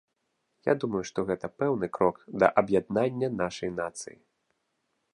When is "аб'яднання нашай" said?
2.63-3.69